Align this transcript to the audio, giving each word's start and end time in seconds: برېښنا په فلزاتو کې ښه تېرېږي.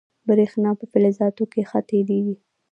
برېښنا 0.27 0.71
په 0.79 0.85
فلزاتو 0.91 1.43
کې 1.51 1.61
ښه 1.69 1.79
تېرېږي. 1.89 2.35